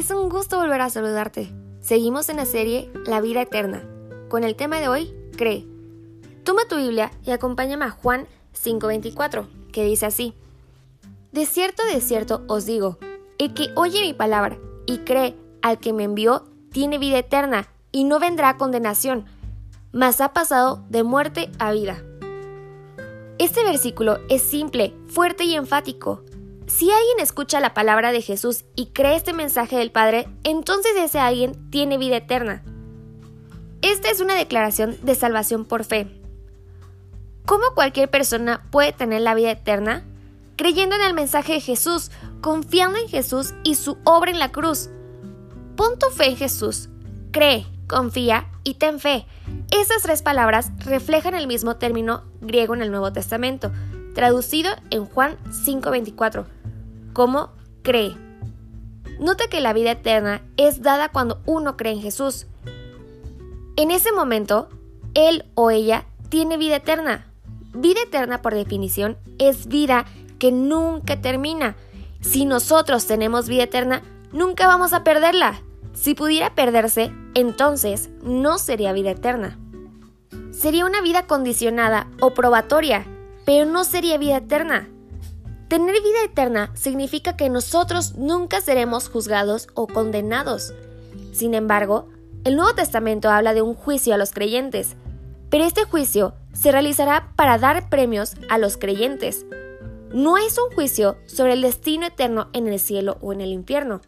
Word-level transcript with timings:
Es 0.00 0.10
un 0.10 0.30
gusto 0.30 0.56
volver 0.56 0.80
a 0.80 0.88
saludarte. 0.88 1.52
Seguimos 1.82 2.30
en 2.30 2.38
la 2.38 2.46
serie 2.46 2.90
La 3.04 3.20
vida 3.20 3.42
eterna. 3.42 3.84
Con 4.30 4.44
el 4.44 4.56
tema 4.56 4.80
de 4.80 4.88
hoy, 4.88 5.14
cree. 5.36 5.66
Toma 6.42 6.62
tu 6.66 6.76
Biblia 6.76 7.10
y 7.22 7.32
acompáñame 7.32 7.84
a 7.84 7.90
Juan 7.90 8.26
5:24, 8.54 9.46
que 9.72 9.84
dice 9.84 10.06
así. 10.06 10.32
De 11.32 11.44
cierto, 11.44 11.84
de 11.84 12.00
cierto 12.00 12.42
os 12.48 12.64
digo, 12.64 12.96
el 13.36 13.52
que 13.52 13.68
oye 13.76 14.00
mi 14.00 14.14
palabra 14.14 14.58
y 14.86 14.98
cree 15.00 15.36
al 15.60 15.78
que 15.78 15.92
me 15.92 16.04
envió, 16.04 16.44
tiene 16.72 16.96
vida 16.96 17.18
eterna 17.18 17.68
y 17.92 18.04
no 18.04 18.18
vendrá 18.18 18.56
condenación, 18.56 19.26
mas 19.92 20.22
ha 20.22 20.32
pasado 20.32 20.82
de 20.88 21.02
muerte 21.02 21.50
a 21.58 21.72
vida. 21.72 22.02
Este 23.38 23.62
versículo 23.64 24.18
es 24.30 24.40
simple, 24.40 24.94
fuerte 25.08 25.44
y 25.44 25.56
enfático. 25.56 26.24
Si 26.70 26.90
alguien 26.90 27.18
escucha 27.18 27.58
la 27.58 27.74
palabra 27.74 28.12
de 28.12 28.22
Jesús 28.22 28.64
y 28.76 28.86
cree 28.86 29.16
este 29.16 29.32
mensaje 29.32 29.76
del 29.76 29.90
Padre, 29.90 30.28
entonces 30.44 30.92
ese 30.96 31.18
alguien 31.18 31.68
tiene 31.70 31.98
vida 31.98 32.18
eterna. 32.18 32.62
Esta 33.82 34.08
es 34.08 34.20
una 34.20 34.34
declaración 34.34 34.96
de 35.02 35.16
salvación 35.16 35.64
por 35.64 35.84
fe. 35.84 36.06
¿Cómo 37.44 37.64
cualquier 37.74 38.08
persona 38.08 38.64
puede 38.70 38.92
tener 38.92 39.20
la 39.22 39.34
vida 39.34 39.50
eterna? 39.50 40.06
Creyendo 40.56 40.94
en 40.94 41.02
el 41.02 41.12
mensaje 41.12 41.54
de 41.54 41.60
Jesús, 41.60 42.12
confiando 42.40 42.98
en 42.98 43.08
Jesús 43.08 43.52
y 43.64 43.74
su 43.74 43.98
obra 44.04 44.30
en 44.30 44.38
la 44.38 44.52
cruz. 44.52 44.90
Pon 45.76 45.98
tu 45.98 46.06
fe 46.10 46.28
en 46.28 46.36
Jesús. 46.36 46.88
Cree, 47.32 47.66
confía 47.88 48.46
y 48.62 48.74
ten 48.74 49.00
fe. 49.00 49.26
Esas 49.72 50.02
tres 50.02 50.22
palabras 50.22 50.70
reflejan 50.78 51.34
el 51.34 51.48
mismo 51.48 51.76
término 51.76 52.22
griego 52.40 52.74
en 52.74 52.82
el 52.82 52.92
Nuevo 52.92 53.12
Testamento, 53.12 53.72
traducido 54.14 54.70
en 54.90 55.04
Juan 55.04 55.36
5:24 55.50 56.59
¿Cómo 57.20 57.50
cree. 57.82 58.16
Nota 59.18 59.46
que 59.50 59.60
la 59.60 59.74
vida 59.74 59.90
eterna 59.90 60.40
es 60.56 60.80
dada 60.80 61.10
cuando 61.10 61.42
uno 61.44 61.76
cree 61.76 61.92
en 61.92 62.00
Jesús. 62.00 62.46
En 63.76 63.90
ese 63.90 64.10
momento, 64.10 64.70
él 65.12 65.44
o 65.54 65.70
ella 65.70 66.06
tiene 66.30 66.56
vida 66.56 66.76
eterna. 66.76 67.26
Vida 67.74 68.00
eterna, 68.06 68.40
por 68.40 68.54
definición, 68.54 69.18
es 69.38 69.66
vida 69.66 70.06
que 70.38 70.50
nunca 70.50 71.20
termina. 71.20 71.76
Si 72.22 72.46
nosotros 72.46 73.06
tenemos 73.06 73.50
vida 73.50 73.64
eterna, 73.64 74.00
nunca 74.32 74.66
vamos 74.66 74.94
a 74.94 75.04
perderla. 75.04 75.60
Si 75.92 76.14
pudiera 76.14 76.54
perderse, 76.54 77.12
entonces 77.34 78.08
no 78.22 78.56
sería 78.56 78.94
vida 78.94 79.10
eterna. 79.10 79.58
Sería 80.52 80.86
una 80.86 81.02
vida 81.02 81.26
condicionada 81.26 82.08
o 82.22 82.32
probatoria, 82.32 83.04
pero 83.44 83.70
no 83.70 83.84
sería 83.84 84.16
vida 84.16 84.38
eterna. 84.38 84.88
Tener 85.70 86.02
vida 86.02 86.24
eterna 86.24 86.72
significa 86.74 87.36
que 87.36 87.48
nosotros 87.48 88.16
nunca 88.16 88.60
seremos 88.60 89.08
juzgados 89.08 89.68
o 89.74 89.86
condenados. 89.86 90.74
Sin 91.32 91.54
embargo, 91.54 92.08
el 92.42 92.56
Nuevo 92.56 92.74
Testamento 92.74 93.30
habla 93.30 93.54
de 93.54 93.62
un 93.62 93.74
juicio 93.74 94.12
a 94.12 94.18
los 94.18 94.32
creyentes, 94.32 94.96
pero 95.48 95.62
este 95.62 95.84
juicio 95.84 96.34
se 96.52 96.72
realizará 96.72 97.32
para 97.36 97.56
dar 97.56 97.88
premios 97.88 98.34
a 98.48 98.58
los 98.58 98.78
creyentes. 98.78 99.46
No 100.12 100.38
es 100.38 100.58
un 100.58 100.74
juicio 100.74 101.18
sobre 101.26 101.52
el 101.52 101.62
destino 101.62 102.06
eterno 102.06 102.48
en 102.52 102.66
el 102.66 102.80
cielo 102.80 103.18
o 103.20 103.32
en 103.32 103.40
el 103.40 103.52
infierno. 103.52 104.00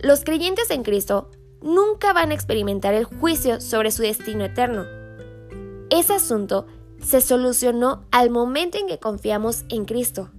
Los 0.00 0.24
creyentes 0.24 0.70
en 0.70 0.84
Cristo 0.84 1.30
nunca 1.60 2.14
van 2.14 2.30
a 2.30 2.34
experimentar 2.34 2.94
el 2.94 3.04
juicio 3.04 3.60
sobre 3.60 3.90
su 3.90 4.00
destino 4.00 4.42
eterno. 4.46 4.86
Ese 5.90 6.14
asunto 6.14 6.66
se 7.04 7.20
solucionó 7.20 8.06
al 8.10 8.30
momento 8.30 8.78
en 8.78 8.86
que 8.86 8.98
confiamos 8.98 9.66
en 9.68 9.84
Cristo. 9.84 10.30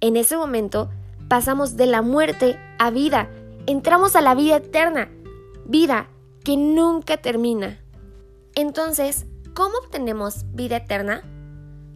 En 0.00 0.16
ese 0.16 0.36
momento 0.36 0.90
pasamos 1.28 1.76
de 1.76 1.86
la 1.86 2.00
muerte 2.00 2.58
a 2.78 2.90
vida, 2.90 3.28
entramos 3.66 4.16
a 4.16 4.22
la 4.22 4.34
vida 4.34 4.56
eterna, 4.56 5.10
vida 5.66 6.08
que 6.42 6.56
nunca 6.56 7.18
termina. 7.18 7.78
Entonces, 8.54 9.26
¿cómo 9.54 9.76
obtenemos 9.78 10.44
vida 10.52 10.78
eterna? 10.78 11.22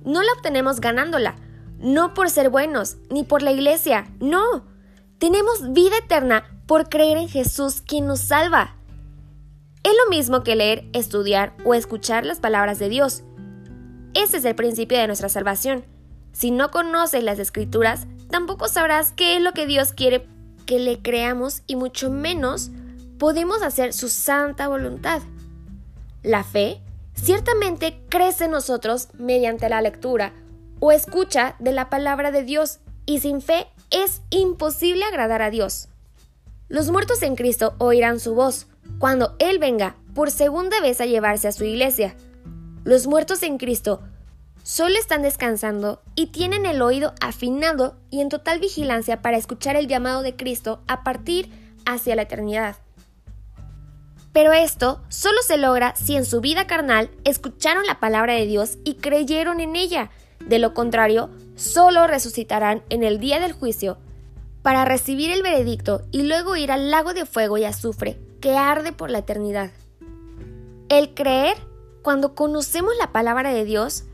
No 0.05 0.23
la 0.23 0.33
obtenemos 0.37 0.81
ganándola, 0.81 1.37
no 1.79 2.13
por 2.13 2.29
ser 2.29 2.51
buenos, 2.51 2.99
ni 3.11 3.25
por 3.25 3.41
la 3.43 3.53
iglesia, 3.53 4.07
no. 4.21 4.67
Tenemos 5.19 5.73
vida 5.73 5.97
eterna 5.97 6.45
por 6.67 6.91
creer 6.91 7.17
en 7.17 7.29
Jesús 7.29 7.81
quien 7.81 8.07
nos 8.07 8.21
salva. 8.21 8.77
Es 9.83 9.93
lo 10.05 10.11
mismo 10.11 10.43
que 10.43 10.57
leer, 10.57 10.89
estudiar 10.93 11.55
o 11.65 11.75
escuchar 11.75 12.27
las 12.27 12.41
palabras 12.41 12.79
de 12.79 12.91
Dios. 12.91 13.23
Ese 14.13 14.37
es 14.37 14.45
el 14.45 14.55
principio 14.55 14.99
de 14.99 15.07
nuestra 15.07 15.29
salvación. 15.29 15.85
Si 16.35 16.51
no 16.51 16.73
conoces 16.73 17.23
las 17.23 17.39
escrituras, 17.39 18.09
tampoco 18.29 18.67
sabrás 18.67 19.13
qué 19.13 19.37
es 19.37 19.43
lo 19.43 19.53
que 19.53 19.67
Dios 19.67 19.93
quiere 19.93 20.27
que 20.67 20.81
le 20.81 21.01
creamos 21.01 21.63
y 21.69 21.77
mucho 21.77 22.11
menos 22.11 22.71
podemos 23.19 23.63
hacer 23.63 23.93
su 23.93 24.09
santa 24.09 24.67
voluntad. 24.67 25.23
La 26.25 26.43
fe 26.43 26.81
ciertamente 27.15 28.01
crece 28.09 28.47
en 28.47 28.51
nosotros 28.51 29.09
mediante 29.17 29.69
la 29.69 29.81
lectura 29.81 30.33
o 30.81 30.91
escucha 30.91 31.55
de 31.61 31.71
la 31.71 31.89
palabra 31.89 32.33
de 32.33 32.43
Dios 32.43 32.81
y 33.07 33.21
sin 33.21 33.41
fe 33.41 33.69
es 33.91 34.21
imposible 34.31 35.05
agradar 35.05 35.41
a 35.41 35.51
Dios. 35.51 35.89
Los 36.69 36.91
muertos 36.91 37.23
en 37.23 37.37
Cristo 37.37 37.77
oirán 37.79 38.19
su 38.19 38.35
voz 38.35 38.67
cuando 38.99 39.37
Él 39.39 39.61
venga 39.61 39.95
por 40.15 40.33
segunda 40.33 40.81
vez 40.81 41.01
a 41.01 41.07
llevarse 41.07 41.47
a 41.47 41.53
su 41.53 41.65
iglesia. 41.65 42.17
Los 42.83 43.07
muertos 43.07 43.45
en 43.45 43.59
Cristo 43.59 44.03
solo 44.65 44.99
están 44.99 45.23
descansando 45.23 46.03
y 46.17 46.29
tienen 46.29 46.65
el 46.67 46.83
oído 46.83 47.13
afinado 47.21 47.97
y 48.11 48.23
en 48.23 48.31
total 48.31 48.59
vigilancia 48.59 49.21
para 49.23 49.37
escuchar 49.37 49.77
el 49.77 49.87
llamado 49.87 50.23
de 50.23 50.35
Cristo 50.35 50.81
a 50.89 51.05
partir 51.05 51.51
hacia 51.85 52.17
la 52.17 52.23
eternidad. 52.23 52.77
Pero 54.33 54.53
esto 54.53 55.03
solo 55.11 55.43
se 55.47 55.59
logra 55.59 55.95
si 55.95 56.17
en 56.17 56.25
su 56.25 56.41
vida 56.41 56.67
carnal 56.67 57.11
escucharon 57.25 57.87
la 57.87 58.01
palabra 58.01 58.33
de 58.33 58.47
Dios 58.47 58.79
y 58.85 58.95
creyeron 58.95 59.61
en 59.61 59.77
ella. 59.77 60.11
De 60.41 60.59
lo 60.59 60.75
contrario, 60.75 61.31
solo 61.55 62.07
resucitarán 62.07 62.83
en 62.89 63.05
el 63.05 63.21
día 63.21 63.39
del 63.39 63.53
juicio 63.53 63.99
para 64.63 64.87
recibir 64.87 65.31
el 65.31 65.43
veredicto 65.43 66.03
y 66.11 66.23
luego 66.23 66.57
ir 66.57 66.73
al 66.73 66.91
lago 66.91 67.13
de 67.13 67.27
fuego 67.27 67.59
y 67.59 67.65
azufre 67.65 68.19
que 68.41 68.57
arde 68.57 68.93
por 68.93 69.11
la 69.11 69.19
eternidad. 69.19 69.71
El 70.89 71.15
creer, 71.15 71.57
cuando 72.03 72.35
conocemos 72.35 72.95
la 72.99 73.13
palabra 73.13 73.53
de 73.53 73.65
Dios, 73.65 74.05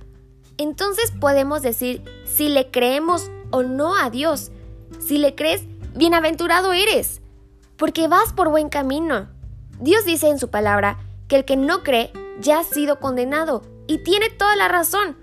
entonces 0.61 1.11
podemos 1.11 1.63
decir 1.63 2.03
si 2.27 2.51
le 2.51 2.71
creemos 2.71 3.31
o 3.51 3.63
no 3.63 3.97
a 3.97 4.11
Dios. 4.11 4.51
Si 4.99 5.17
le 5.17 5.35
crees, 5.35 5.63
bienaventurado 5.95 6.75
eres, 6.75 7.23
porque 7.79 8.09
vas 8.09 8.35
por 8.35 8.51
buen 8.51 8.69
camino. 8.69 9.29
Dios 9.81 10.05
dice 10.05 10.29
en 10.29 10.39
su 10.39 10.51
palabra 10.51 10.99
que 11.29 11.37
el 11.37 11.45
que 11.47 11.57
no 11.57 11.83
cree 11.83 12.13
ya 12.41 12.59
ha 12.59 12.65
sido 12.65 13.01
condenado 13.01 13.63
y 13.87 14.05
tiene 14.05 14.29
toda 14.29 14.55
la 14.55 14.69
razón, 14.69 15.17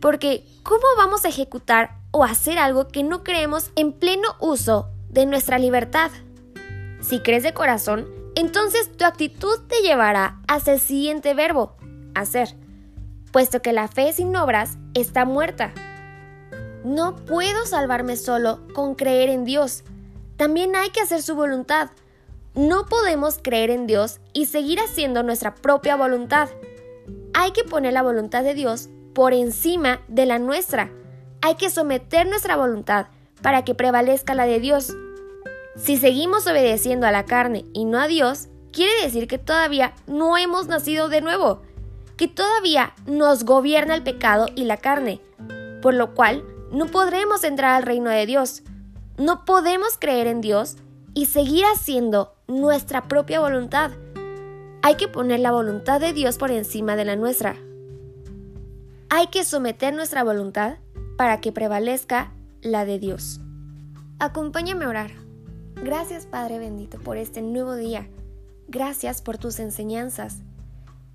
porque 0.00 0.46
¿cómo 0.62 0.84
vamos 0.96 1.24
a 1.24 1.28
ejecutar 1.28 1.98
o 2.12 2.22
hacer 2.22 2.58
algo 2.58 2.86
que 2.86 3.02
no 3.02 3.24
creemos 3.24 3.72
en 3.74 3.92
pleno 3.92 4.36
uso 4.38 4.90
de 5.08 5.26
nuestra 5.26 5.58
libertad? 5.58 6.12
Si 7.00 7.18
crees 7.18 7.42
de 7.42 7.52
corazón, 7.52 8.06
entonces 8.36 8.96
tu 8.96 9.04
actitud 9.04 9.58
te 9.66 9.82
llevará 9.82 10.40
hacia 10.46 10.74
el 10.74 10.80
siguiente 10.80 11.34
verbo, 11.34 11.76
hacer 12.14 12.54
puesto 13.34 13.60
que 13.62 13.72
la 13.72 13.88
fe 13.88 14.12
sin 14.12 14.36
obras 14.36 14.78
está 14.94 15.24
muerta. 15.24 15.74
No 16.84 17.16
puedo 17.16 17.66
salvarme 17.66 18.14
solo 18.16 18.60
con 18.74 18.94
creer 18.94 19.28
en 19.28 19.44
Dios. 19.44 19.82
También 20.36 20.76
hay 20.76 20.90
que 20.90 21.00
hacer 21.00 21.20
su 21.20 21.34
voluntad. 21.34 21.90
No 22.54 22.86
podemos 22.86 23.40
creer 23.42 23.70
en 23.70 23.88
Dios 23.88 24.20
y 24.34 24.46
seguir 24.46 24.78
haciendo 24.78 25.24
nuestra 25.24 25.52
propia 25.56 25.96
voluntad. 25.96 26.48
Hay 27.32 27.50
que 27.50 27.64
poner 27.64 27.92
la 27.92 28.02
voluntad 28.02 28.44
de 28.44 28.54
Dios 28.54 28.88
por 29.16 29.34
encima 29.34 30.00
de 30.06 30.26
la 30.26 30.38
nuestra. 30.38 30.92
Hay 31.42 31.56
que 31.56 31.70
someter 31.70 32.28
nuestra 32.28 32.54
voluntad 32.54 33.08
para 33.42 33.64
que 33.64 33.74
prevalezca 33.74 34.36
la 34.36 34.46
de 34.46 34.60
Dios. 34.60 34.94
Si 35.74 35.96
seguimos 35.96 36.46
obedeciendo 36.46 37.08
a 37.08 37.10
la 37.10 37.24
carne 37.24 37.64
y 37.72 37.84
no 37.84 37.98
a 37.98 38.06
Dios, 38.06 38.46
quiere 38.70 38.92
decir 39.02 39.26
que 39.26 39.38
todavía 39.38 39.92
no 40.06 40.36
hemos 40.36 40.68
nacido 40.68 41.08
de 41.08 41.20
nuevo 41.20 41.62
que 42.16 42.28
todavía 42.28 42.94
nos 43.06 43.44
gobierna 43.44 43.94
el 43.94 44.02
pecado 44.02 44.46
y 44.54 44.64
la 44.64 44.76
carne, 44.76 45.20
por 45.82 45.94
lo 45.94 46.14
cual 46.14 46.44
no 46.70 46.86
podremos 46.86 47.44
entrar 47.44 47.74
al 47.74 47.82
reino 47.82 48.10
de 48.10 48.26
Dios. 48.26 48.62
No 49.16 49.44
podemos 49.44 49.96
creer 49.98 50.26
en 50.26 50.40
Dios 50.40 50.76
y 51.14 51.26
seguir 51.26 51.64
haciendo 51.64 52.34
nuestra 52.48 53.08
propia 53.08 53.40
voluntad. 53.40 53.92
Hay 54.82 54.96
que 54.96 55.08
poner 55.08 55.40
la 55.40 55.52
voluntad 55.52 56.00
de 56.00 56.12
Dios 56.12 56.36
por 56.36 56.50
encima 56.50 56.96
de 56.96 57.04
la 57.04 57.16
nuestra. 57.16 57.56
Hay 59.08 59.28
que 59.28 59.44
someter 59.44 59.94
nuestra 59.94 60.24
voluntad 60.24 60.78
para 61.16 61.40
que 61.40 61.52
prevalezca 61.52 62.32
la 62.60 62.84
de 62.84 62.98
Dios. 62.98 63.40
Acompáñame 64.18 64.84
a 64.84 64.88
orar. 64.88 65.10
Gracias 65.76 66.26
Padre 66.26 66.58
bendito 66.58 66.98
por 66.98 67.16
este 67.16 67.42
nuevo 67.42 67.74
día. 67.74 68.08
Gracias 68.68 69.22
por 69.22 69.38
tus 69.38 69.58
enseñanzas. 69.58 70.42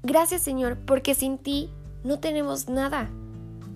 Gracias 0.04 0.42
Señor 0.42 0.78
porque 0.86 1.16
sin 1.16 1.38
ti 1.38 1.70
no 2.04 2.20
tenemos 2.20 2.70
nada. 2.70 3.10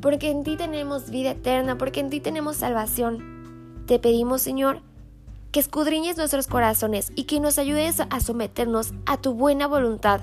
Porque 0.01 0.31
en 0.31 0.43
ti 0.43 0.57
tenemos 0.57 1.09
vida 1.09 1.31
eterna, 1.31 1.77
porque 1.77 1.99
en 1.99 2.09
ti 2.09 2.19
tenemos 2.19 2.57
salvación. 2.57 3.83
Te 3.85 3.99
pedimos 3.99 4.41
Señor 4.41 4.81
que 5.53 5.59
escudriñes 5.59 6.17
nuestros 6.17 6.47
corazones 6.47 7.11
y 7.15 7.25
que 7.25 7.39
nos 7.39 7.59
ayudes 7.59 7.99
a 7.99 8.19
someternos 8.19 8.91
a 9.05 9.17
tu 9.17 9.35
buena 9.35 9.67
voluntad 9.67 10.21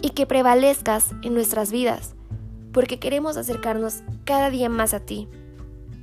y 0.00 0.10
que 0.10 0.24
prevalezcas 0.24 1.10
en 1.22 1.34
nuestras 1.34 1.70
vidas, 1.70 2.14
porque 2.72 2.98
queremos 2.98 3.36
acercarnos 3.36 4.02
cada 4.24 4.48
día 4.48 4.70
más 4.70 4.94
a 4.94 5.00
ti. 5.00 5.28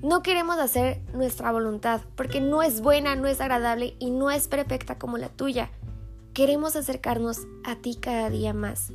No 0.03 0.21
queremos 0.21 0.59
hacer 0.59 1.01
nuestra 1.13 1.51
voluntad 1.51 2.01
porque 2.15 2.39
no 2.39 2.61
es 2.61 2.81
buena, 2.81 3.15
no 3.15 3.27
es 3.27 3.41
agradable 3.41 3.95
y 3.97 4.11
no 4.11 4.29
es 4.29 4.47
perfecta 4.47 4.99
como 4.99 5.17
la 5.17 5.29
tuya. 5.29 5.71
Queremos 6.33 6.75
acercarnos 6.75 7.45
a 7.63 7.75
ti 7.75 7.95
cada 7.95 8.31
día 8.31 8.55
más. 8.55 8.91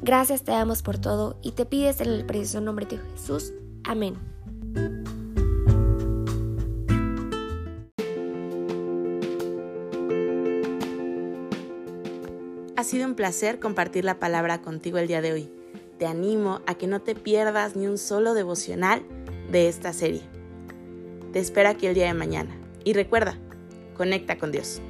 Gracias 0.00 0.44
te 0.44 0.52
damos 0.52 0.82
por 0.82 0.98
todo 0.98 1.36
y 1.42 1.50
te 1.52 1.66
pides 1.66 2.00
en 2.00 2.10
el 2.10 2.24
precioso 2.26 2.60
nombre 2.60 2.86
de 2.86 2.98
Jesús. 2.98 3.52
Amén. 3.82 4.14
Ha 12.76 12.84
sido 12.84 13.06
un 13.06 13.16
placer 13.16 13.58
compartir 13.58 14.04
la 14.04 14.20
palabra 14.20 14.62
contigo 14.62 14.98
el 14.98 15.08
día 15.08 15.22
de 15.22 15.32
hoy. 15.32 15.50
Te 15.98 16.06
animo 16.06 16.60
a 16.66 16.76
que 16.76 16.86
no 16.86 17.00
te 17.00 17.16
pierdas 17.16 17.74
ni 17.74 17.88
un 17.88 17.98
solo 17.98 18.32
devocional 18.32 19.02
de 19.50 19.68
esta 19.68 19.92
serie. 19.92 20.22
Te 21.32 21.40
espero 21.40 21.68
aquí 21.68 21.88
el 21.88 21.94
día 21.94 22.06
de 22.06 22.14
mañana. 22.14 22.56
Y 22.84 22.92
recuerda, 22.92 23.36
conecta 23.96 24.38
con 24.38 24.52
Dios. 24.52 24.80